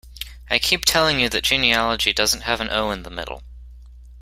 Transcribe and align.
I 0.49 0.57
keep 0.57 0.83
telling 0.83 1.19
you 1.19 1.29
that 1.29 1.43
genealogy 1.43 2.11
doesn't 2.11 2.41
have 2.41 2.59
an 2.59 2.71
‘o’ 2.71 2.89
in 2.89 3.03
the 3.03 3.11
middle. 3.11 3.43